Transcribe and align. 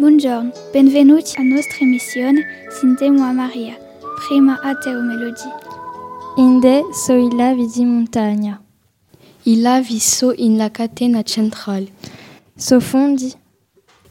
Benvenuti 0.00 1.32
a 1.38 1.42
nostra 1.42 1.78
emissione 1.80 2.68
Sintemo 2.70 3.24
a 3.24 3.32
Maria, 3.32 3.76
prima 4.14 4.60
a 4.62 4.76
Teo 4.76 5.00
Melodie. 5.00 5.52
Inde 6.36 6.84
so 6.92 7.14
i 7.14 7.28
lavi 7.34 7.66
di 7.66 7.84
montagna. 7.84 8.62
I 9.42 9.60
lavi 9.60 9.98
so 9.98 10.32
in 10.32 10.56
la 10.56 10.70
catena 10.70 11.24
centrale. 11.24 11.90
So 12.54 12.78
fondi 12.78 13.34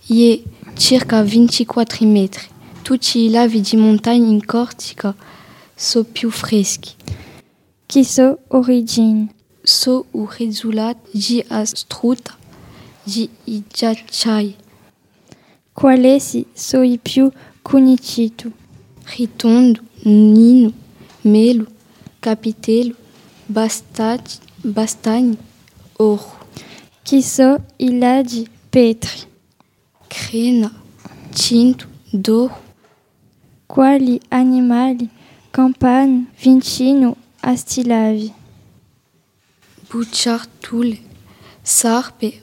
Ie 0.08 0.44
circa 0.76 1.24
24 1.24 2.06
metri. 2.06 2.48
Tutti 2.82 3.20
i 3.20 3.30
lavi 3.30 3.62
di 3.62 3.78
montagna 3.78 4.28
in 4.28 4.46
Corsica 4.46 5.16
so 5.74 6.04
più 6.04 6.30
freschi. 6.30 6.92
Chi 7.86 8.04
so 8.04 8.40
origine? 8.50 9.34
So 9.64 10.06
o 10.12 10.28
risultato 10.38 11.08
di 11.12 11.42
astruta 11.48 12.36
di 13.04 13.30
i 13.46 13.64
ghiacciai. 15.78 15.84
Quale 15.84 16.20
si 16.20 16.46
so 16.54 16.82
i 16.82 16.98
più 16.98 17.32
conosciuti. 17.62 18.52
Ritondo, 19.16 19.80
Nino, 20.04 20.72
Melo, 21.22 21.66
Capitello, 22.20 22.96
Bastaggi, 23.46 24.40
Bastagni, 24.64 25.38
Oro. 25.98 26.46
Chi 27.04 27.22
so 27.22 27.64
i 27.78 27.98
ladi 27.98 28.50
petri. 28.70 29.22
Crena, 30.08 30.72
Tinto, 31.32 31.86
Doro. 32.10 32.66
Quali 33.68 34.20
animali 34.30 35.08
campano 35.52 36.28
vicino 36.40 37.16
a 37.42 37.56
sti 37.56 37.86
lavi. 37.86 38.34
Bucciartule, 39.90 41.00
sarpe, 41.62 42.42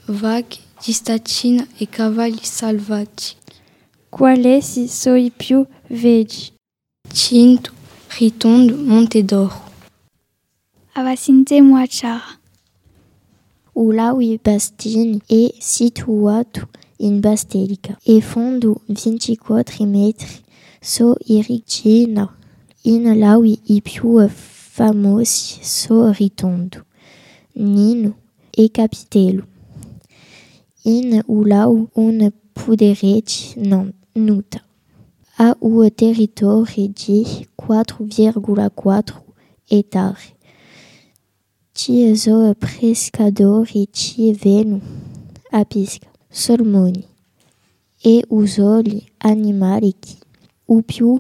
vaghe, 0.75 0.81
gistatina 0.81 1.67
e 1.79 1.89
cavalli 1.89 2.43
selvaggi. 2.43 3.37
Quale 4.09 4.61
si 4.63 4.89
so 4.89 5.15
i 5.15 5.31
più 5.31 5.67
veggi. 5.89 6.53
Tinto, 7.09 7.73
Ritondo, 8.19 8.77
Monte 8.77 9.25
d'Oro. 9.25 9.73
Ava 10.93 11.17
Sintemo 11.17 11.77
a 11.77 11.87
Ciara. 11.87 12.39
O 13.77 13.93
lago 13.93 14.21
Bastini 14.41 15.21
è 15.27 15.53
situato 15.59 16.69
in 16.99 17.19
Bastelica 17.19 17.99
e 18.05 18.21
fondo 18.21 18.83
24 18.87 19.85
metri 19.85 20.43
so 20.81 21.17
irrigina 21.27 22.33
in 22.83 23.19
lawi 23.19 23.61
i 23.65 23.83
più 23.83 24.29
famosi 24.29 25.59
so 25.65 26.13
Ritondo, 26.13 26.85
Nino 27.55 28.17
e 28.51 28.71
Capitello. 28.71 29.54
In 30.87 31.23
lago 31.27 31.89
un 31.95 32.31
puderete 32.53 33.55
non 33.57 33.91
nuta. 34.13 34.63
Ha 35.37 35.57
un 35.61 35.91
territorio 35.95 36.89
di 36.89 37.49
4,4 37.57 39.23
ettari. 39.67 40.37
Ci 41.73 42.15
sono 42.17 42.55
pescatori 42.55 43.89
ci 43.91 44.33
vengono 44.35 44.83
a 45.53 45.65
pesca, 45.65 46.11
salmoni 46.29 47.03
e 48.03 48.23
usoli 48.29 49.11
animali 49.19 49.95
che 49.99 50.19
o 50.67 50.83
più 50.83 51.19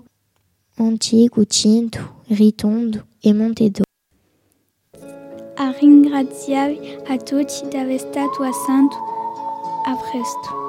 antico 0.77 1.47
Tinto, 1.47 2.21
Ritondo 2.27 3.07
e 3.19 3.33
Monte 3.33 3.71
d'Oro. 3.71 3.85
A 5.57 5.75
ringraziare 5.81 7.03
a 7.07 7.17
tutti 7.17 7.67
di 7.69 7.77
aver 7.77 7.99
stato 7.99 8.43
Santo. 9.85 9.91
A 9.91 9.97
presto. 9.97 10.64